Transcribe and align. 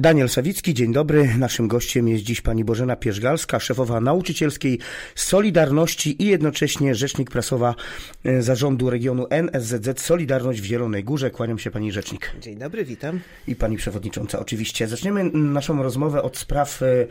Daniel 0.00 0.28
Sawicki, 0.28 0.74
dzień 0.74 0.92
dobry. 0.92 1.28
Naszym 1.38 1.68
gościem 1.68 2.08
jest 2.08 2.24
dziś 2.24 2.40
pani 2.40 2.64
Bożena 2.64 2.96
Pierzgalska, 2.96 3.60
szefowa 3.60 4.00
nauczycielskiej 4.00 4.78
Solidarności 5.14 6.22
i 6.22 6.26
jednocześnie 6.26 6.94
rzecznik 6.94 7.30
prasowa 7.30 7.74
e, 8.24 8.42
zarządu 8.42 8.90
regionu 8.90 9.26
NSZZ 9.30 10.00
Solidarność 10.00 10.60
w 10.60 10.64
Zielonej 10.64 11.04
Górze. 11.04 11.30
Kłaniam 11.30 11.58
się 11.58 11.70
pani 11.70 11.92
rzecznik. 11.92 12.32
Dzień 12.40 12.58
dobry, 12.58 12.84
witam. 12.84 13.20
I 13.48 13.56
pani 13.56 13.76
przewodnicząca 13.76 14.38
oczywiście. 14.38 14.88
Zaczniemy 14.88 15.24
naszą 15.32 15.82
rozmowę 15.82 16.22
od 16.22 16.36
spraw 16.36 16.82
e, 16.82 17.06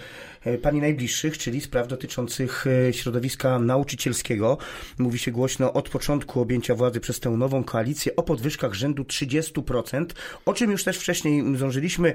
e, 0.45 0.57
pani 0.57 0.81
najbliższych, 0.81 1.37
czyli 1.37 1.61
spraw 1.61 1.87
dotyczących 1.87 2.65
środowiska 2.91 3.59
nauczycielskiego. 3.59 4.57
Mówi 4.97 5.19
się 5.19 5.31
głośno 5.31 5.73
od 5.73 5.89
początku 5.89 6.41
objęcia 6.41 6.75
władzy 6.75 6.99
przez 6.99 7.19
tę 7.19 7.29
nową 7.29 7.63
koalicję 7.63 8.15
o 8.15 8.23
podwyżkach 8.23 8.73
rzędu 8.73 9.03
30%, 9.03 10.05
o 10.45 10.53
czym 10.53 10.71
już 10.71 10.83
też 10.83 10.97
wcześniej 10.97 11.55
zdążyliśmy 11.55 12.13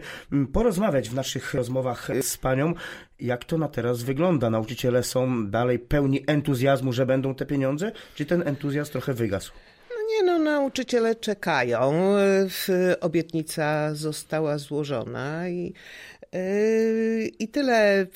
po 0.53 0.62
porozmawiać 0.63 1.09
w 1.09 1.15
naszych 1.15 1.55
rozmowach 1.55 2.09
z 2.21 2.37
panią, 2.37 2.75
jak 3.21 3.45
to 3.45 3.59
na 3.59 3.69
teraz 3.69 4.03
wygląda. 4.03 4.51
Nauczyciele 4.51 5.03
są 5.03 5.47
dalej 5.47 5.79
pełni 5.79 6.25
entuzjazmu, 6.27 6.93
że 6.93 7.07
będą 7.07 7.35
te 7.35 7.47
pieniądze, 7.47 7.93
czy 8.15 8.27
ten 8.27 8.49
entuzjazm 8.49 8.93
trochę 8.93 9.15
wygasł? 9.15 9.53
No 9.91 9.97
nie 10.09 10.23
no, 10.23 10.39
nauczyciele 10.39 11.15
czekają. 11.15 11.93
Obietnica 13.01 13.95
została 13.95 14.59
złożona 14.59 15.49
i, 15.49 15.73
i 17.39 17.49
tyle. 17.49 18.07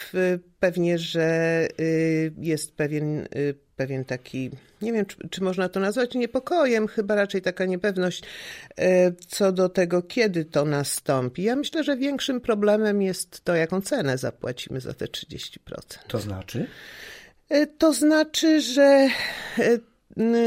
Pewnie, 0.60 0.98
że 0.98 1.68
yy, 1.78 2.32
jest 2.38 2.76
pewien 2.76 3.28
yy, 3.34 3.54
pewien 3.76 4.04
taki, 4.04 4.50
nie 4.82 4.92
wiem, 4.92 5.06
czy, 5.06 5.28
czy, 5.30 5.42
można 5.42 5.68
to 5.68 5.80
nazwać 5.80 6.14
niepokojem, 6.14 6.88
chyba 6.88 7.14
raczej 7.14 7.42
taka 7.42 7.64
niepewność 7.64 8.22
co 9.28 9.52
do 9.52 9.68
tego, 9.68 10.02
kiedy 10.02 10.44
to 10.44 10.64
nastąpi. 10.64 11.42
Ja 11.42 11.56
myślę, 11.56 11.84
że 11.84 11.96
większym 11.96 12.40
problemem 12.40 13.02
jest 13.02 13.44
to, 13.44 13.54
jaką 13.54 13.80
cenę 13.80 14.18
zapłacimy 14.18 14.80
za 14.80 14.94
te 14.94 15.04
30%. 15.04 15.58
To 16.08 16.18
znaczy? 16.18 16.66
To 17.78 17.92
znaczy, 17.92 18.60
że 18.60 19.08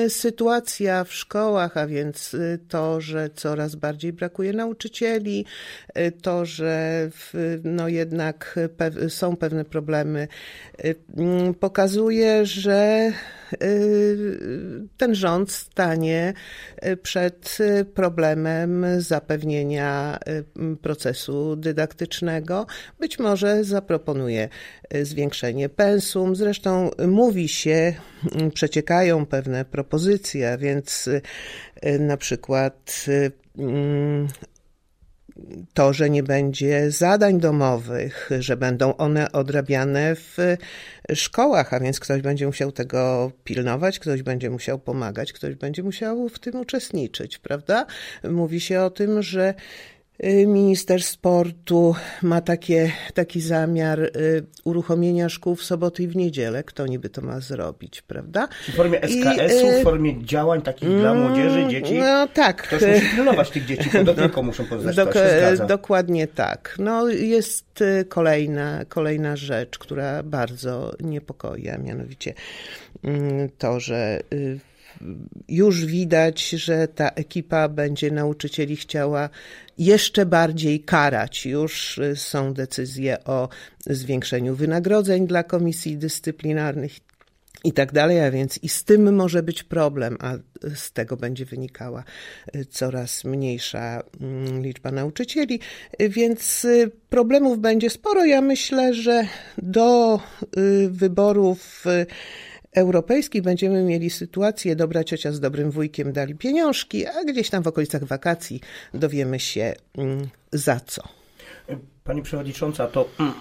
sytuacja 0.09 1.03
w 1.03 1.13
szkołach, 1.13 1.77
a 1.77 1.87
więc 1.87 2.33
y, 2.33 2.59
to, 2.67 3.01
że 3.01 3.29
coraz 3.35 3.75
bardziej 3.75 4.13
brakuje 4.13 4.53
nauczycieli, 4.53 5.45
y, 5.97 6.11
to, 6.11 6.45
że 6.45 7.07
w, 7.11 7.59
no 7.63 7.87
jednak 7.87 8.59
pe 8.77 9.09
są 9.09 9.35
pewne 9.35 9.65
problemy, 9.65 10.27
y, 10.85 10.95
mm, 11.17 11.53
pokazuje, 11.53 12.45
że 12.45 13.11
ten 14.97 15.15
rząd 15.15 15.51
stanie 15.51 16.33
przed 17.01 17.57
problemem 17.93 18.85
zapewnienia 18.97 20.19
procesu 20.81 21.55
dydaktycznego. 21.55 22.65
Być 22.99 23.19
może 23.19 23.63
zaproponuje 23.63 24.49
zwiększenie 25.01 25.69
pensum. 25.69 26.35
Zresztą 26.35 26.91
mówi 27.07 27.47
się, 27.47 27.93
przeciekają 28.53 29.25
pewne 29.25 29.65
propozycje, 29.65 30.57
więc 30.59 31.07
y, 31.07 31.21
na 31.99 32.17
przykład 32.17 33.05
y, 33.07 33.31
mm, 33.57 34.27
to, 35.73 35.93
że 35.93 36.09
nie 36.09 36.23
będzie 36.23 36.91
zadań 36.91 37.39
domowych, 37.39 38.29
że 38.39 38.57
będą 38.57 38.97
one 38.97 39.31
odrabiane 39.31 40.15
w 40.15 40.37
szkołach, 41.13 41.73
a 41.73 41.79
więc 41.79 41.99
ktoś 41.99 42.21
będzie 42.21 42.45
musiał 42.45 42.71
tego 42.71 43.31
pilnować, 43.43 43.99
ktoś 43.99 44.21
będzie 44.21 44.49
musiał 44.49 44.79
pomagać, 44.79 45.33
ktoś 45.33 45.55
będzie 45.55 45.83
musiał 45.83 46.29
w 46.29 46.39
tym 46.39 46.55
uczestniczyć, 46.55 47.37
prawda? 47.37 47.85
Mówi 48.23 48.59
się 48.59 48.81
o 48.81 48.89
tym, 48.89 49.21
że 49.21 49.53
minister 50.47 51.03
sportu 51.03 51.95
ma 52.21 52.41
takie, 52.41 52.91
taki 53.13 53.41
zamiar 53.41 53.99
y, 53.99 54.11
uruchomienia 54.63 55.29
szkół 55.29 55.55
w 55.55 55.63
soboty 55.63 56.03
i 56.03 56.07
w 56.07 56.15
niedzielę. 56.15 56.63
Kto 56.63 56.87
niby 56.87 57.09
to 57.09 57.21
ma 57.21 57.39
zrobić, 57.39 58.01
prawda? 58.01 58.47
W 58.67 58.75
formie 58.75 58.99
SKS-u, 59.01 59.67
I, 59.67 59.71
w 59.71 59.79
y, 59.79 59.83
formie 59.83 60.23
działań 60.23 60.61
takich 60.61 60.89
dla 60.89 61.11
mm, 61.11 61.23
młodzieży, 61.23 61.67
dzieci? 61.67 61.99
No 61.99 62.27
tak. 62.27 62.61
Ktoś 62.61 62.81
musi 62.81 63.15
pilnować 63.15 63.49
tych 63.49 63.65
dzieci, 63.65 63.89
bo 63.93 64.03
do 64.03 64.13
tylko 64.23 64.43
muszą 64.43 64.65
poznać, 64.65 64.95
Dok 64.95 65.13
Dokładnie 65.67 66.27
tak. 66.27 66.75
No 66.79 67.07
jest 67.07 67.83
kolejna, 68.09 68.85
kolejna 68.85 69.35
rzecz, 69.35 69.79
która 69.79 70.23
bardzo 70.23 70.93
niepokoi, 70.99 71.69
a 71.69 71.77
mianowicie 71.77 72.33
mm, 73.03 73.49
to, 73.57 73.79
że 73.79 74.19
już 75.47 75.85
widać, 75.85 76.49
że 76.49 76.87
ta 76.87 77.09
ekipa 77.09 77.69
będzie 77.69 78.11
nauczycieli 78.11 78.75
chciała 78.75 79.29
jeszcze 79.77 80.25
bardziej 80.25 80.79
karać. 80.79 81.45
Już 81.45 81.97
y, 81.97 82.15
są 82.15 82.53
decyzje 82.53 83.23
o 83.23 83.49
zwiększeniu 83.85 84.55
wynagrodzeń 84.55 85.27
dla 85.27 85.43
komisji 85.43 85.97
dyscyplinarnych 85.97 86.91
i 87.63 87.73
tak 87.73 87.91
dalej, 87.91 88.21
a 88.21 88.31
więc 88.31 88.57
i 88.63 88.69
z 88.69 88.83
tym 88.83 89.15
może 89.15 89.43
być 89.43 89.63
problem, 89.63 90.17
a 90.19 90.33
z 90.75 90.91
tego 90.91 91.17
będzie 91.17 91.45
wynikała 91.45 92.03
y, 92.55 92.65
coraz 92.65 93.23
mniejsza 93.23 94.03
mm, 94.21 94.61
liczba 94.61 94.91
nauczycieli, 94.91 95.59
więc 95.99 96.65
y, 96.65 96.91
problemów 97.09 97.59
będzie 97.59 97.89
sporo. 97.89 98.25
Ja 98.25 98.41
myślę, 98.41 98.93
że 98.93 99.27
do 99.57 100.19
wyborów 100.89 101.85
europejskich 102.75 103.41
będziemy 103.41 103.83
mieli 103.83 104.09
sytuację, 104.09 104.75
dobra 104.75 105.03
ciocia 105.03 105.31
z 105.31 105.39
dobrym 105.39 105.71
wujkiem 105.71 106.13
dali 106.13 106.35
pieniążki, 106.35 107.05
a 107.05 107.23
gdzieś 107.23 107.49
tam 107.49 107.63
w 107.63 107.67
okolicach 107.67 108.03
wakacji 108.03 108.61
dowiemy 108.93 109.39
się 109.39 109.73
mm, 109.97 110.27
za 110.51 110.79
co. 110.79 111.03
Pani 112.03 112.21
Przewodnicząca, 112.21 112.87
to 112.87 113.09
mm, 113.19 113.33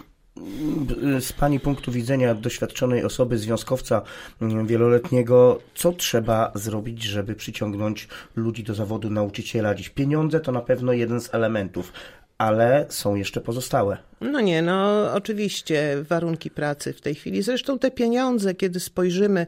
z 1.21 1.33
Pani 1.33 1.61
punktu 1.61 1.93
widzenia 1.93 2.35
doświadczonej 2.35 3.05
osoby, 3.05 3.39
związkowca 3.39 4.03
mm, 4.43 4.67
wieloletniego, 4.67 5.61
co 5.75 5.93
trzeba 5.93 6.53
zrobić, 6.55 7.03
żeby 7.03 7.35
przyciągnąć 7.35 8.09
ludzi 8.37 8.65
do 8.65 8.75
zawodu 8.75 9.11
nauczyciela? 9.11 9.75
Dziś 9.75 9.89
pieniądze 9.89 10.41
to 10.41 10.53
na 10.53 10.61
pewno 10.61 10.93
jeden 10.93 11.21
z 11.21 11.35
elementów, 11.35 11.93
ale 12.39 12.87
są 12.89 13.15
jeszcze 13.15 13.41
pozostałe. 13.41 13.97
No 14.21 14.41
nie, 14.41 14.63
no 14.63 15.09
oczywiście 15.15 15.97
warunki 16.03 16.51
pracy 16.51 16.93
w 16.93 17.01
tej 17.01 17.15
chwili. 17.15 17.43
Zresztą 17.43 17.79
te 17.79 17.91
pieniądze, 17.91 18.55
kiedy 18.55 18.81
spojrzymy 18.81 19.47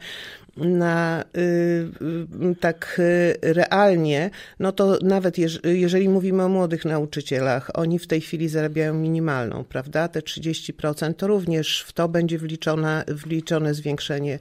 na 0.57 1.25
y, 1.37 1.41
y, 2.51 2.57
tak 2.61 2.97
y, 2.99 3.39
realnie, 3.43 4.31
no 4.59 4.73
to 4.73 4.99
nawet 5.03 5.39
jeż, 5.39 5.61
jeżeli 5.65 6.09
mówimy 6.09 6.43
o 6.43 6.49
młodych 6.49 6.85
nauczycielach, 6.85 7.71
oni 7.75 7.99
w 7.99 8.07
tej 8.07 8.21
chwili 8.21 8.49
zarabiają 8.49 8.95
minimalną, 8.95 9.65
prawda? 9.65 10.09
Te 10.09 10.21
30% 10.21 11.15
to 11.15 11.27
również 11.27 11.85
w 11.89 11.93
to 11.93 12.09
będzie 12.09 12.39
wliczone, 12.39 13.05
wliczone 13.09 13.75
zwiększenie 13.75 14.39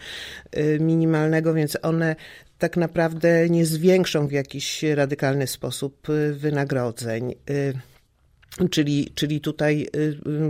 y, 0.57 0.77
minimalnego, 0.81 1.53
więc 1.53 1.77
one 1.81 2.15
tak 2.59 2.77
naprawdę 2.77 3.49
nie 3.49 3.65
zwiększą 3.65 4.27
w 4.27 4.31
jakiś 4.31 4.83
radykalny 4.83 5.47
sposób 5.47 6.07
wynagrodzeń. 6.33 7.35
Czyli, 8.71 9.11
czyli 9.15 9.41
tutaj 9.41 9.87
y, 9.95 9.99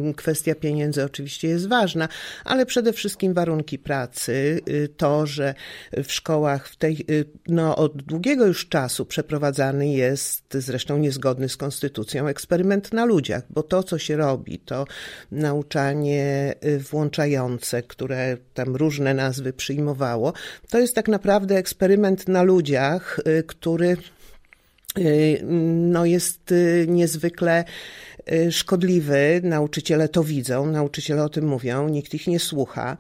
y, 0.10 0.14
kwestia 0.14 0.56
pieniędzy 0.56 1.04
oczywiście 1.04 1.48
jest 1.48 1.68
ważna, 1.68 2.08
ale 2.46 2.66
przede 2.66 2.94
wszystkim 2.94 3.34
warunki 3.34 3.80
pracy, 3.80 4.62
y, 4.70 4.90
to, 4.98 5.26
że 5.26 5.54
w 6.04 6.12
szkołach 6.12 6.68
w 6.68 6.76
tej, 6.76 7.06
no, 7.48 7.76
od 7.76 8.04
długiego 8.04 8.46
już 8.46 8.70
czasu 8.70 9.06
przeprowadzany 9.06 9.88
jest, 9.88 10.44
zresztą 10.54 10.98
niezgodny 10.98 11.50
z 11.50 11.58
konstytucją, 11.58 12.28
eksperyment 12.28 12.94
na 12.94 13.06
ludziach, 13.06 13.44
bo 13.50 13.64
to, 13.64 13.84
co 13.84 13.98
się 13.98 14.18
robi, 14.18 14.60
to 14.60 14.86
nauczanie 15.32 16.56
włączające, 16.92 17.84
które 17.84 18.38
tam 18.54 18.76
różne 18.76 19.14
nazwy 19.14 19.54
przyjmowało, 19.54 20.34
to 20.70 20.80
jest 20.80 20.96
tak 20.96 21.08
naprawdę 21.08 21.58
eksperyment 21.58 22.28
na 22.28 22.44
ludziach, 22.44 23.20
który 23.48 23.98
no 25.42 26.06
jest 26.06 26.52
y, 26.52 26.86
niezwykle 26.90 27.64
y, 28.32 28.52
szkodliwy. 28.52 29.42
Nauczyciele 29.44 30.10
to 30.10 30.24
widzą, 30.24 30.66
nauczyciele 30.66 31.24
o 31.24 31.30
tym 31.30 31.48
mówią, 31.48 31.90
nikt 31.90 32.14
ich 32.14 32.28
nie 32.28 32.40
słucha. 32.40 32.98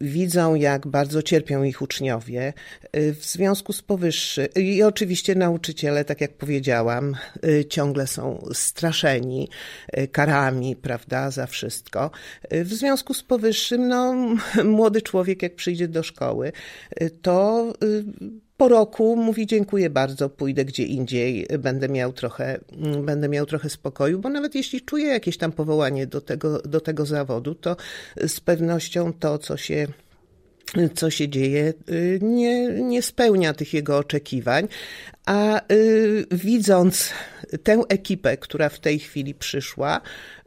Widzą, 0.00 0.54
jak 0.54 0.86
bardzo 0.86 1.22
cierpią 1.22 1.62
ich 1.62 1.82
uczniowie. 1.82 2.52
W 2.92 3.24
związku 3.24 3.72
z 3.72 3.82
powyższym, 3.82 4.46
i 4.56 4.82
oczywiście 4.82 5.34
nauczyciele, 5.34 6.04
tak 6.04 6.20
jak 6.20 6.32
powiedziałam, 6.32 7.16
ciągle 7.68 8.06
są 8.06 8.44
straszeni 8.52 9.48
karami, 10.12 10.76
prawda, 10.76 11.30
za 11.30 11.46
wszystko. 11.46 12.10
W 12.50 12.72
związku 12.72 13.14
z 13.14 13.22
powyższym, 13.22 13.88
no, 13.88 14.14
młody 14.64 15.02
człowiek, 15.02 15.42
jak 15.42 15.54
przyjdzie 15.54 15.88
do 15.88 16.02
szkoły, 16.02 16.52
to 17.22 17.72
po 18.60 18.68
roku 18.68 19.16
mówi 19.16 19.46
dziękuję 19.46 19.90
bardzo, 19.90 20.28
pójdę 20.28 20.64
gdzie 20.64 20.82
indziej, 20.82 21.46
będę 21.58 21.88
miał 21.88 22.12
trochę, 22.12 22.60
mm, 22.72 23.06
będę 23.06 23.28
miał 23.28 23.46
trochę 23.46 23.70
spokoju, 23.70 24.18
bo 24.18 24.28
nawet 24.28 24.54
jeśli 24.54 24.80
czuję 24.80 25.06
jakieś 25.06 25.36
tam 25.36 25.52
powołanie 25.52 26.06
do 26.06 26.20
tego, 26.20 26.62
do 26.62 26.80
tego 26.80 27.06
zawodu, 27.06 27.54
to 27.54 27.76
z 28.26 28.40
pewnością 28.40 29.12
to, 29.12 29.38
co 29.38 29.56
się 29.56 29.86
co 30.94 31.10
się 31.10 31.28
dzieje, 31.28 31.74
y, 31.90 32.18
nie, 32.22 32.68
nie 32.68 33.02
spełnia 33.02 33.54
tych 33.54 33.74
jego 33.74 33.98
oczekiwań, 33.98 34.68
A 35.30 35.60
y, 35.72 36.26
widząc 36.30 37.12
tę 37.62 37.82
ekipę, 37.88 38.36
która 38.36 38.68
w 38.68 38.78
tej 38.78 38.98
chwili 38.98 39.34
przyszła, 39.34 40.00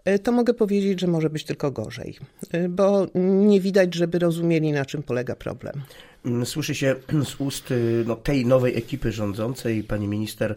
y, 0.09 0.19
to 0.19 0.31
mogę 0.31 0.53
powiedzieć, 0.53 0.99
że 0.99 1.07
może 1.07 1.29
być 1.29 1.43
tylko 1.43 1.71
gorzej, 1.71 2.17
y, 2.53 2.69
bo 2.69 3.07
nie 3.15 3.61
widać, 3.61 3.95
żeby 3.95 4.19
rozumieli, 4.19 4.71
na 4.71 4.85
czym 4.85 5.03
polega 5.03 5.35
problem. 5.35 5.81
Mm, 6.25 6.45
słyszy 6.45 6.75
się 6.75 6.95
z 7.23 7.35
ust 7.39 7.71
y, 7.71 8.03
no, 8.07 8.15
tej 8.15 8.45
nowej 8.45 8.77
ekipy 8.77 9.11
rządzącej, 9.11 9.83
pani 9.83 10.07
minister 10.07 10.55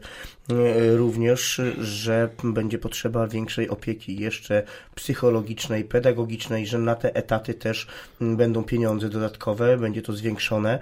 również, 0.97 1.61
że 1.79 2.29
będzie 2.45 2.79
potrzeba 2.79 3.27
większej 3.27 3.69
opieki, 3.69 4.21
jeszcze 4.21 4.63
psychologicznej, 4.95 5.85
pedagogicznej, 5.85 6.67
że 6.67 6.79
na 6.79 6.95
te 6.95 7.15
etaty 7.15 7.55
też 7.55 7.87
mm, 8.21 8.37
będą 8.37 8.65
pieniądze 8.65 9.09
dodatkowe, 9.09 9.77
będzie 9.77 10.03
to 10.03 10.13
zwiększone. 10.13 10.79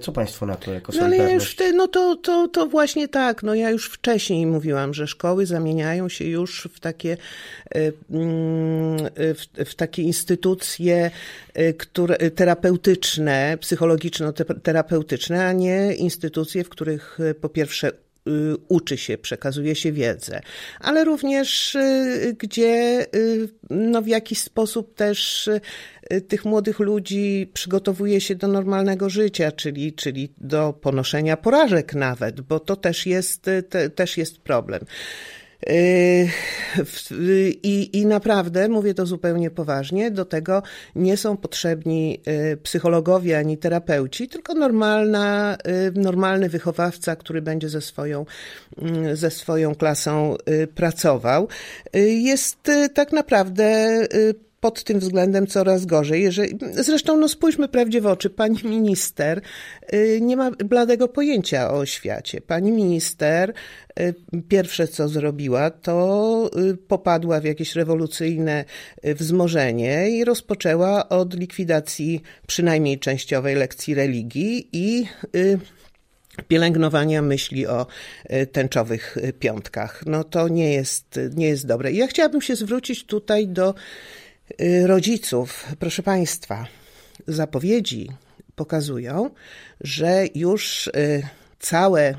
Co 0.00 0.12
państwo 0.12 0.46
na 0.46 0.56
to 0.56 0.72
jako 0.72 0.92
no, 0.96 1.04
ale 1.04 1.16
ja 1.16 1.30
już 1.30 1.56
te, 1.56 1.72
no 1.72 1.88
to, 1.88 2.16
to, 2.16 2.48
to 2.48 2.66
właśnie 2.74 3.08
tak. 3.08 3.42
No 3.42 3.54
ja 3.54 3.70
już 3.70 3.86
wcześniej 3.86 4.46
mówiłam, 4.46 4.94
że 4.94 5.06
szkoły 5.06 5.46
zamieniają 5.46 6.08
się 6.08 6.24
już 6.24 6.68
w 6.74 6.80
takie, 6.80 7.16
mm, 7.70 8.98
w, 9.16 9.70
w 9.70 9.74
takie 9.74 10.02
instytucje 10.02 11.10
które, 11.78 12.30
terapeutyczne, 12.30 13.58
psychologiczno-terapeutyczne, 13.60 15.46
a 15.46 15.52
nie 15.52 15.94
instytucje, 15.94 16.64
w 16.64 16.68
których 16.68 17.20
y, 17.20 17.34
po 17.34 17.48
pierwsze 17.48 17.88
y, 17.88 17.92
uczy 18.68 18.96
się, 18.96 19.18
przekazuje 19.18 19.74
się 19.74 19.92
wiedzę, 19.92 20.40
ale 20.80 21.04
również 21.04 21.74
y, 21.74 22.36
gdzie 22.38 23.06
no, 23.70 24.02
w 24.02 24.06
jakiś 24.06 24.38
sposób 24.40 24.94
też 24.94 25.50
tych 26.28 26.44
młodych 26.44 26.78
ludzi 26.78 27.50
przygotowuje 27.54 28.20
się 28.20 28.34
do 28.34 28.48
normalnego 28.48 29.10
życia, 29.10 29.52
czyli, 29.52 29.92
czyli 29.92 30.32
do 30.38 30.72
ponoszenia 30.72 31.36
porażek 31.36 31.94
nawet, 31.94 32.40
bo 32.40 32.60
to 32.60 32.76
też 32.76 33.06
jest, 33.06 33.50
te, 33.68 33.90
też 33.90 34.18
jest 34.18 34.38
problem. 34.38 34.80
Yy, 35.66 36.28
I, 37.62 37.98
I 37.98 38.06
naprawdę, 38.06 38.68
mówię 38.68 38.94
to 38.94 39.06
zupełnie 39.06 39.50
poważnie, 39.50 40.10
do 40.10 40.24
tego 40.24 40.62
nie 40.94 41.16
są 41.16 41.36
potrzebni 41.36 42.20
psychologowie 42.62 43.38
ani 43.38 43.58
terapeuci, 43.58 44.28
tylko 44.28 44.54
normalna, 44.54 45.56
normalny 45.94 46.48
wychowawca, 46.48 47.16
który 47.16 47.42
będzie 47.42 47.68
ze 47.68 47.80
swoją, 47.80 48.26
ze 49.12 49.30
swoją 49.30 49.74
klasą 49.74 50.36
pracował. 50.74 51.48
Jest 52.08 52.70
tak 52.94 53.12
naprawdę 53.12 53.98
pod 54.64 54.84
tym 54.84 54.98
względem 54.98 55.46
coraz 55.46 55.86
gorzej. 55.86 56.22
Jeżeli, 56.22 56.58
zresztą, 56.72 57.16
no 57.16 57.28
spójrzmy 57.28 57.68
prawdzie 57.68 58.00
w 58.00 58.06
oczy. 58.06 58.30
Pani 58.30 58.58
minister 58.64 59.40
y, 59.92 60.18
nie 60.22 60.36
ma 60.36 60.50
bladego 60.50 61.08
pojęcia 61.08 61.70
o 61.70 61.86
świecie. 61.86 62.40
Pani 62.40 62.72
minister 62.72 63.52
y, 64.00 64.14
pierwsze 64.48 64.88
co 64.88 65.08
zrobiła, 65.08 65.70
to 65.70 66.50
y, 66.70 66.76
popadła 66.76 67.40
w 67.40 67.44
jakieś 67.44 67.74
rewolucyjne 67.74 68.64
wzmożenie 69.02 70.10
i 70.10 70.24
rozpoczęła 70.24 71.08
od 71.08 71.34
likwidacji 71.34 72.22
przynajmniej 72.46 72.98
częściowej 72.98 73.54
lekcji 73.54 73.94
religii 73.94 74.68
i 74.72 75.06
pielęgnowania 76.48 77.22
myśli 77.22 77.66
o 77.66 77.86
tęczowych 78.52 79.16
piątkach. 79.38 80.02
No 80.06 80.24
to 80.24 80.48
nie 80.48 80.72
jest, 80.72 81.20
nie 81.34 81.48
jest 81.48 81.66
dobre. 81.66 81.92
Ja 81.92 82.06
chciałabym 82.06 82.40
się 82.40 82.56
zwrócić 82.56 83.06
tutaj 83.06 83.48
do 83.48 83.74
rodziców, 84.86 85.66
proszę 85.78 86.02
Państwa, 86.02 86.66
zapowiedzi 87.26 88.10
pokazują, 88.54 89.30
że 89.80 90.24
już 90.34 90.86
y, 90.86 91.22
całe 91.58 92.14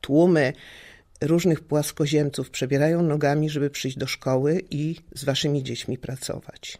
tłumy 0.00 0.52
różnych 1.20 1.60
płaskoziemców 1.60 2.50
przebierają 2.50 3.02
nogami, 3.02 3.50
żeby 3.50 3.70
przyjść 3.70 3.98
do 3.98 4.06
szkoły 4.06 4.62
i 4.70 4.96
z 5.14 5.24
waszymi 5.24 5.62
dziećmi 5.62 5.98
pracować. 5.98 6.78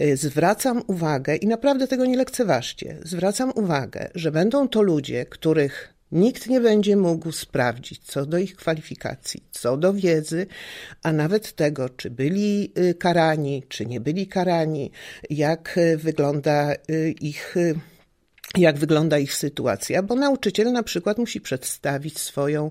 Y, 0.00 0.16
zwracam 0.16 0.82
uwagę, 0.86 1.36
i 1.36 1.46
naprawdę 1.46 1.88
tego 1.88 2.06
nie 2.06 2.16
lekceważcie, 2.16 2.98
zwracam 3.02 3.52
uwagę, 3.54 4.10
że 4.14 4.32
będą 4.32 4.68
to 4.68 4.82
ludzie, 4.82 5.26
których 5.26 5.94
Nikt 6.12 6.46
nie 6.46 6.60
będzie 6.60 6.96
mógł 6.96 7.32
sprawdzić 7.32 8.00
co 8.04 8.26
do 8.26 8.38
ich 8.38 8.56
kwalifikacji, 8.56 9.42
co 9.50 9.76
do 9.76 9.94
wiedzy, 9.94 10.46
a 11.02 11.12
nawet 11.12 11.52
tego, 11.52 11.88
czy 11.88 12.10
byli 12.10 12.72
y, 12.78 12.94
karani, 12.94 13.62
czy 13.68 13.86
nie 13.86 14.00
byli 14.00 14.26
karani, 14.26 14.90
jak 15.30 15.78
y, 15.78 15.96
wygląda 15.96 16.74
y, 16.90 17.14
ich 17.20 17.56
jak 18.56 18.78
wygląda 18.78 19.18
ich 19.18 19.34
sytuacja, 19.34 20.02
bo 20.02 20.14
nauczyciel 20.14 20.72
na 20.72 20.82
przykład 20.82 21.18
musi 21.18 21.40
przedstawić 21.40 22.18
swoją, 22.18 22.70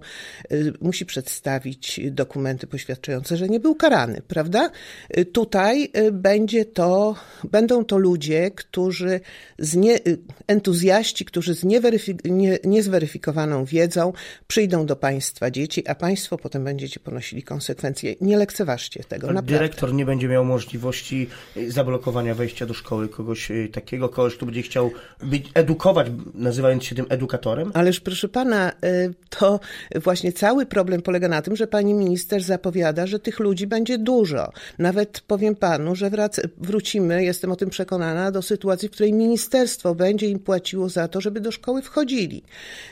y, 0.51 0.74
musi 0.81 1.06
przedstawić 1.06 2.00
dokumenty 2.12 2.68
poświadczające, 2.68 3.38
że 3.38 3.47
nie 3.47 3.59
był 3.59 3.75
karany, 3.75 4.21
prawda? 4.27 4.71
Y, 5.18 5.25
tutaj 5.25 5.91
y, 5.97 6.12
będzie 6.12 6.65
to, 6.65 7.15
będą 7.51 7.85
to 7.85 7.97
ludzie, 7.97 8.51
którzy 8.51 9.19
z 9.59 9.75
nie, 9.75 10.00
entuzjaści, 10.47 11.25
którzy 11.25 11.56
z 11.56 11.63
nie, 11.63 12.59
niezweryfikowaną 12.63 13.65
wiedzą 13.65 14.13
przyjdą 14.47 14.85
do 14.85 14.95
państwa 14.95 15.51
dzieci, 15.51 15.88
a 15.88 15.95
państwo 15.95 16.38
potem 16.38 16.63
będziecie 16.63 17.00
ponosili 17.00 17.44
konsekwencje. 17.44 18.15
Nie 18.21 18.38
lekceważcie 18.38 19.03
tego. 19.03 19.29
Ale 19.29 19.41
dyrektor 19.41 19.94
nie 19.94 20.06
będzie 20.06 20.27
miał 20.27 20.45
możliwości 20.45 21.29
zablokowania 21.68 22.35
wejścia 22.35 22.65
do 22.65 22.74
szkoły 22.74 23.09
kogoś 23.09 23.51
takiego, 23.71 24.09
kogoś, 24.09 24.35
kto 24.35 24.45
będzie 24.45 24.62
chciał 24.62 24.91
być 25.24 25.51
edukować, 25.68 26.08
nazywając 26.34 26.84
się 26.84 26.96
tym 26.96 27.06
edukatorem? 27.10 27.72
Ależ 27.74 28.00
proszę 28.00 28.30
pana, 28.30 28.72
y, 28.72 29.14
to 29.30 29.60
właśnie 29.96 30.31
cały 30.34 30.66
problem 30.66 31.02
polega 31.02 31.28
na 31.28 31.42
tym, 31.42 31.56
że 31.56 31.68
pani 31.68 31.94
minister 31.94 32.44
zapowiada, 32.44 33.08
że 33.08 33.19
tych 33.19 33.40
ludzi 33.40 33.68
będzie 33.68 33.98
dużo. 33.98 34.52
Nawet 34.80 35.22
powiem 35.22 35.56
panu, 35.56 35.96
że 35.96 36.10
wrac- 36.10 36.48
wrócimy, 36.58 37.24
jestem 37.24 37.52
o 37.52 37.56
tym 37.56 37.69
przekonana, 37.69 38.31
do 38.31 38.42
sytuacji, 38.42 38.88
w 38.88 38.92
której 38.92 39.14
ministerstwo 39.14 39.96
będzie 39.96 40.28
im 40.28 40.40
płaciło 40.40 40.90
za 40.90 41.08
to, 41.08 41.22
żeby 41.22 41.42
do 41.42 41.52
szkoły 41.52 41.81
wchodzili. 41.81 42.44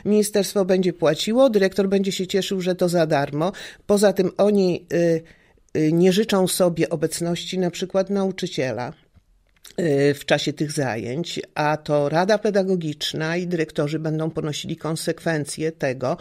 Ministerstwo 0.04 0.64
będzie 0.64 0.92
płaciło, 0.92 1.50
dyrektor 1.50 1.88
będzie 1.88 2.12
się 2.12 2.26
cieszył, 2.26 2.60
że 2.60 2.74
to 2.74 2.88
za 2.88 3.06
darmo. 3.06 3.52
Poza 3.86 4.12
tym 4.12 4.30
oni 4.36 4.86
y, 4.92 5.22
y, 5.76 5.92
nie 5.92 6.12
życzą 6.12 6.48
sobie 6.48 6.88
obecności 6.90 7.58
na 7.58 7.70
przykład 7.70 8.10
nauczyciela 8.10 9.05
w 10.14 10.24
czasie 10.26 10.52
tych 10.52 10.72
zajęć, 10.72 11.40
a 11.54 11.76
to 11.76 12.08
Rada 12.08 12.38
Pedagogiczna 12.38 13.36
i 13.36 13.46
dyrektorzy 13.46 13.98
będą 13.98 14.30
ponosili 14.30 14.76
konsekwencje 14.76 15.72
tego, 15.72 16.16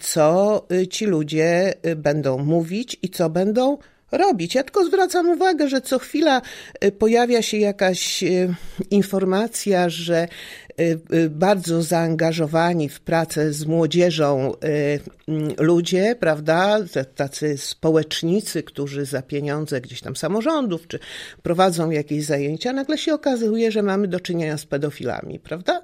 co 0.00 0.66
y, 0.72 0.86
ci 0.86 1.06
ludzie 1.06 1.74
y, 1.86 1.96
będą 1.96 2.38
mówić 2.38 2.96
i 3.02 3.08
co 3.08 3.30
będą 3.30 3.78
robić. 4.12 4.54
Ja 4.54 4.62
tylko 4.62 4.84
zwracam 4.84 5.28
uwagę, 5.28 5.68
że 5.68 5.80
co 5.80 5.98
chwila 5.98 6.42
pojawia 6.98 7.42
się 7.42 7.56
jakaś 7.56 8.24
informacja, 8.90 9.88
że 9.88 10.28
Y, 10.67 10.67
y, 10.67 10.67
bardzo 11.30 11.82
zaangażowani 11.82 12.88
w 12.88 13.00
pracę 13.00 13.52
z 13.52 13.66
młodzieżą 13.66 14.52
y, 14.54 15.00
mm, 15.28 15.54
ludzie, 15.58 16.16
prawda, 16.20 16.78
tacy 17.14 17.58
społecznicy, 17.58 18.62
którzy 18.62 19.04
za 19.04 19.22
pieniądze 19.22 19.80
gdzieś 19.80 20.00
tam 20.00 20.16
samorządów, 20.16 20.86
czy 20.88 20.98
prowadzą 21.42 21.90
jakieś 21.90 22.24
zajęcia, 22.24 22.72
nagle 22.72 22.98
się 22.98 23.14
okazuje, 23.14 23.72
że 23.72 23.82
mamy 23.82 24.08
do 24.08 24.20
czynienia 24.20 24.58
z 24.58 24.66
pedofilami, 24.66 25.38
prawda? 25.38 25.82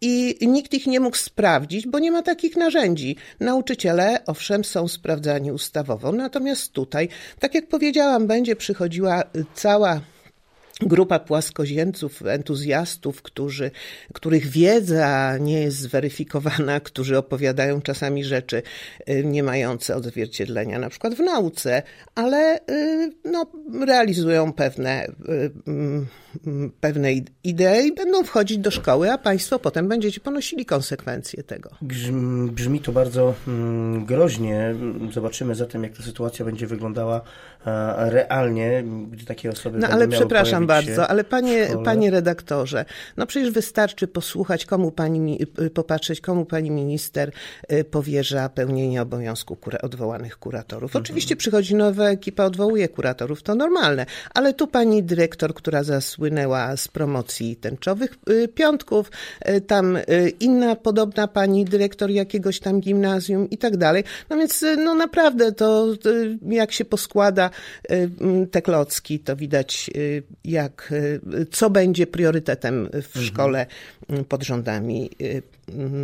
I 0.00 0.38
nikt 0.46 0.74
ich 0.74 0.86
nie 0.86 1.00
mógł 1.00 1.16
sprawdzić, 1.16 1.86
bo 1.86 1.98
nie 1.98 2.12
ma 2.12 2.22
takich 2.22 2.56
narzędzi. 2.56 3.16
Nauczyciele, 3.40 4.24
owszem, 4.26 4.64
są 4.64 4.88
sprawdzani 4.88 5.52
ustawowo, 5.52 6.12
natomiast 6.12 6.72
tutaj, 6.72 7.08
tak 7.38 7.54
jak 7.54 7.68
powiedziałam, 7.68 8.26
będzie 8.26 8.56
przychodziła 8.56 9.22
cała 9.54 10.00
grupa 10.80 11.18
płaskoziemców, 11.18 12.26
entuzjastów, 12.26 13.22
którzy, 13.22 13.70
których 14.12 14.46
wiedza 14.46 15.38
nie 15.38 15.60
jest 15.60 15.76
zweryfikowana, 15.76 16.80
którzy 16.90 17.18
opowiadają 17.18 17.82
czasami 17.82 18.24
rzeczy 18.24 18.62
y, 19.10 19.24
nie 19.24 19.42
mające 19.42 19.96
odzwierciedlenia 19.96 20.78
na 20.78 20.88
przykład 20.88 21.14
w 21.14 21.20
nauce, 21.20 21.82
ale 22.14 22.60
y, 22.70 23.12
no, 23.24 23.46
realizują 23.86 24.52
pewne, 24.52 25.06
y, 25.06 25.50
mm, 25.66 26.06
pewne 26.80 27.12
idee 27.44 27.86
i 27.86 27.94
będą 27.94 28.24
wchodzić 28.24 28.58
do 28.58 28.70
szkoły, 28.70 29.12
a 29.12 29.18
państwo 29.18 29.58
potem 29.58 29.88
będziecie 29.88 30.20
ponosili 30.20 30.66
konsekwencje 30.66 31.42
tego. 31.42 31.70
Brzmi 32.52 32.80
to 32.80 32.92
bardzo 32.92 33.34
mm, 33.48 34.04
groźnie. 34.04 34.74
Zobaczymy 35.12 35.54
zatem, 35.54 35.82
jak 35.84 35.96
ta 35.96 36.02
sytuacja 36.02 36.44
będzie 36.44 36.66
wyglądała 36.66 37.20
realnie, 37.96 38.84
gdy 39.10 39.24
takie 39.24 39.50
osoby 39.50 39.78
No 39.78 39.88
ale 39.88 40.08
przepraszam, 40.08 40.65
bardzo, 40.66 41.08
ale 41.08 41.24
panie, 41.24 41.68
panie 41.84 42.10
redaktorze, 42.10 42.84
no 43.16 43.26
przecież 43.26 43.50
wystarczy 43.50 44.08
posłuchać, 44.08 44.66
komu 44.66 44.90
pani, 44.90 45.38
popatrzeć, 45.74 46.20
komu 46.20 46.44
pani 46.44 46.70
minister 46.70 47.32
powierza 47.90 48.48
pełnienie 48.48 49.02
obowiązku 49.02 49.56
kura, 49.56 49.78
odwołanych 49.82 50.38
kuratorów. 50.38 50.90
Mhm. 50.90 51.02
Oczywiście 51.02 51.36
przychodzi 51.36 51.74
nowa 51.74 52.08
ekipa, 52.08 52.44
odwołuje 52.44 52.88
kuratorów, 52.88 53.42
to 53.42 53.54
normalne, 53.54 54.06
ale 54.34 54.54
tu 54.54 54.66
pani 54.66 55.02
dyrektor, 55.02 55.54
która 55.54 55.82
zasłynęła 55.82 56.76
z 56.76 56.88
promocji 56.88 57.56
tęczowych 57.56 58.14
piątków, 58.54 59.10
tam 59.66 59.98
inna 60.40 60.76
podobna 60.76 61.28
pani 61.28 61.64
dyrektor 61.64 62.10
jakiegoś 62.10 62.60
tam 62.60 62.80
gimnazjum 62.80 63.50
i 63.50 63.58
tak 63.58 63.76
dalej. 63.76 64.04
No 64.30 64.36
więc 64.36 64.64
no 64.76 64.94
naprawdę 64.94 65.52
to 65.52 65.86
jak 66.48 66.72
się 66.72 66.84
poskłada 66.84 67.50
te 68.50 68.62
klocki, 68.62 69.20
to 69.20 69.36
widać 69.36 69.90
jak, 70.44 70.55
co 71.50 71.70
będzie 71.70 72.06
priorytetem 72.06 72.88
w 72.92 72.94
mhm. 72.94 73.24
szkole 73.24 73.66
pod 74.28 74.42
rządami 74.42 75.10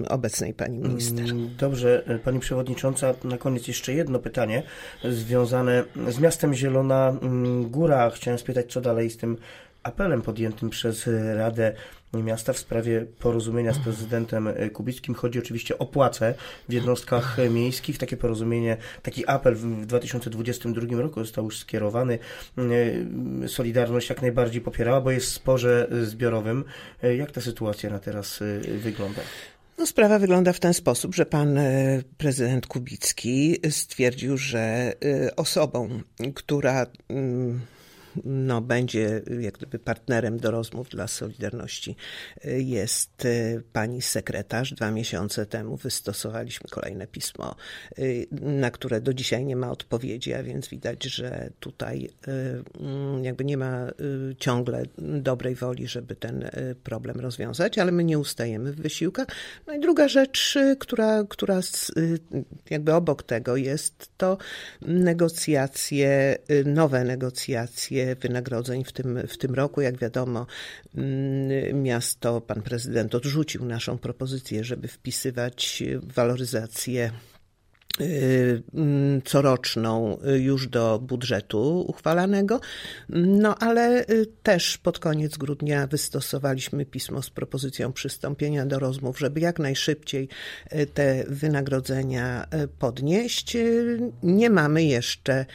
obecnej 0.09 0.55
pani 0.55 0.79
minister. 0.79 1.31
Mm, 1.31 1.51
dobrze, 1.59 2.21
pani 2.25 2.41
przewodnicząca, 2.41 3.15
na 3.25 3.39
koniec 3.39 3.69
jeszcze 3.69 3.93
jedno 3.93 4.19
pytanie 4.19 4.63
związane 5.05 5.85
z 6.09 6.19
miastem 6.19 6.55
Zielona 6.55 7.17
Góra. 7.71 8.11
Chciałem 8.11 8.39
spytać, 8.39 8.73
co 8.73 8.81
dalej 8.81 9.11
z 9.11 9.17
tym 9.17 9.37
apelem 9.83 10.23
podjętym 10.23 10.71
przez 10.71 11.09
Radę 11.35 11.73
Miasta 12.15 12.53
w 12.53 12.59
sprawie 12.59 13.07
porozumienia 13.19 13.73
z 13.73 13.79
prezydentem 13.79 14.49
Kubickim. 14.73 15.15
Chodzi 15.15 15.39
oczywiście 15.39 15.79
o 15.79 15.87
płace 15.87 16.35
w 16.69 16.73
jednostkach 16.73 17.37
miejskich. 17.51 17.99
Takie 17.99 18.17
porozumienie, 18.17 18.77
taki 19.03 19.27
apel 19.27 19.55
w 19.55 19.87
2022 19.87 21.01
roku 21.03 21.21
został 21.21 21.45
już 21.45 21.59
skierowany. 21.59 22.19
Solidarność 23.47 24.09
jak 24.09 24.23
najbardziej 24.23 24.61
popierała, 24.61 25.01
bo 25.01 25.11
jest 25.11 25.27
w 25.27 25.33
sporze 25.33 25.89
zbiorowym. 26.03 26.65
Jak 27.19 27.31
ta 27.31 27.41
sytuacja 27.41 27.91
na 27.91 27.99
teraz 27.99 28.41
wygląda? 28.79 29.21
No, 29.79 29.87
sprawa 29.87 30.19
wygląda 30.19 30.53
w 30.53 30.61
ten 30.61 30.75
sposób, 30.75 31.15
że 31.15 31.27
pan 31.27 31.59
prezydent 32.19 32.67
Kubicki 32.67 33.57
stwierdził, 33.71 34.39
że 34.39 34.93
osobą, 35.37 36.01
która 36.35 36.87
mm, 37.09 37.61
no, 38.25 38.61
będzie 38.61 39.23
jak 39.41 39.55
gdyby 39.55 39.79
partnerem 39.79 40.39
do 40.39 40.51
rozmów 40.51 40.89
dla 40.89 41.07
Solidarności 41.07 41.97
jest 42.45 43.25
y, 43.25 43.63
pani 43.73 44.03
sekretarz. 44.03 44.75
Dwa 44.75 44.91
miesiące 44.91 45.47
temu 45.47 45.77
wystosowaliśmy 45.77 46.71
kolejne 46.71 47.07
pismo, 47.07 47.57
y, 47.99 48.27
na 48.41 48.71
które 48.71 49.01
do 49.01 49.15
dzisiaj 49.15 49.45
nie 49.45 49.57
ma 49.57 49.71
odpowiedzi, 49.71 50.35
a 50.35 50.43
więc 50.43 50.69
widać, 50.69 51.05
że 51.05 51.51
tutaj 51.61 52.11
y, 52.29 53.23
jakby 53.23 53.45
nie 53.45 53.57
ma 53.57 53.87
ciągle 54.39 54.83
dobrej 54.99 55.55
woli, 55.55 55.89
żeby 55.89 56.17
ten 56.17 56.51
problem 56.85 57.21
rozwiązać, 57.21 57.79
ale 57.79 57.93
my 57.93 58.05
nie 58.05 58.19
ustajemy 58.19 58.73
w 58.73 58.77
wysiłkach. 58.77 59.27
No 59.67 59.75
i 59.75 59.81
druga 59.81 60.09
rzecz, 60.09 60.59
która, 60.79 61.25
która 61.29 61.61
jakby 62.71 62.95
obok 62.95 63.23
tego 63.23 63.57
jest, 63.57 64.11
to 64.17 64.39
negocjacje, 64.83 66.39
nowe 66.65 67.05
negocjacje 67.05 68.02
wynagrodzeń 68.21 68.85
w 68.85 68.93
tym, 68.93 69.27
w 69.29 69.39
tym 69.39 69.55
roku. 69.55 69.81
Jak 69.81 69.99
wiadomo, 69.99 70.47
mm, 70.95 71.83
miasto, 71.83 72.41
pan 72.41 72.63
prezydent 72.63 73.15
odrzucił 73.15 73.65
naszą 73.65 73.99
propozycję, 73.99 74.65
żeby 74.65 74.89
wpisywać 74.89 75.83
waloryzację 76.03 77.11
coroczną 79.25 80.19
już 80.39 80.69
do 80.69 80.99
budżetu 80.99 81.85
uchwalanego. 81.89 82.61
No 83.09 83.59
ale 83.59 84.05
y, 84.11 84.27
też 84.43 84.79
pod 84.79 84.99
koniec 84.99 85.37
grudnia 85.37 85.87
wystosowaliśmy 85.87 86.87
pismo 86.87 87.23
z 87.23 87.31
propozycją 87.31 87.93
przystąpienia 87.93 88.67
do 88.67 88.79
rozmów, 88.79 89.19
żeby 89.19 89.41
jak 89.41 89.59
najszybciej 89.59 90.29
y, 90.75 90.87
te 90.87 91.25
wynagrodzenia 91.29 92.47
podnieść. 92.79 93.57
Nie 94.23 94.51
mamy 94.51 94.85
jeszcze, 94.85 95.47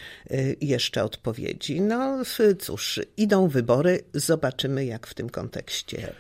jeszcze 0.62 1.03
odpowiedzi. 1.03 1.82
No 1.82 2.24
cóż, 2.60 3.00
idą 3.17 3.48
wybory, 3.48 4.03
zobaczymy 4.13 4.86
jak 4.86 5.08
w 5.08 5.13
tym 5.13 5.29
kontekście 5.29 6.13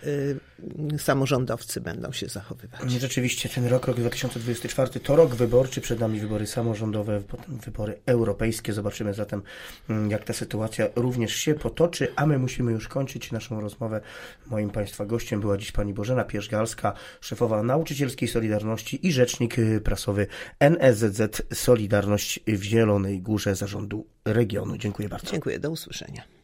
samorządowcy 0.97 1.81
będą 1.81 2.11
się 2.11 2.27
zachowywać. 2.27 2.91
Rzeczywiście 2.91 3.49
ten 3.49 3.65
rok, 3.65 3.87
rok 3.87 3.97
2024 3.97 4.99
to 4.99 5.15
rok 5.15 5.35
wyborczy 5.35 5.81
przed 5.81 5.99
nami 5.99 6.06
wybory 6.13 6.47
samorządowe, 6.47 7.21
potem 7.27 7.57
wybory 7.57 7.99
europejskie. 8.05 8.73
Zobaczymy 8.73 9.13
zatem, 9.13 9.41
mm, 9.89 10.11
jak 10.11 10.23
ta 10.23 10.33
sytuacja 10.33 10.87
również 10.95 11.35
się 11.35 11.53
potoczy, 11.53 12.07
a 12.15 12.25
my 12.25 12.39
musimy 12.39 12.71
już 12.71 12.87
kończyć 12.87 13.31
naszą 13.31 13.61
rozmowę. 13.61 14.01
Moim 14.47 14.69
Państwa 14.69 15.05
gościem 15.05 15.39
była 15.39 15.57
dziś 15.57 15.71
pani 15.71 15.93
Bożena 15.93 16.23
Pierzgalska, 16.23 16.93
szefowa 17.21 17.63
Nauczycielskiej 17.63 18.27
Solidarności 18.27 19.07
i 19.07 19.11
rzecznik 19.11 19.59
y, 19.59 19.81
prasowy 19.81 20.27
NSZZ 20.59 21.41
Solidarność 21.53 22.39
w 22.47 22.63
Zielonej 22.63 23.21
Górze 23.21 23.55
Zarządu 23.55 24.07
Regionu. 24.25 24.77
Dziękuję 24.77 25.09
bardzo. 25.09 25.31
Dziękuję, 25.31 25.59
do 25.59 25.71
usłyszenia. 25.71 26.36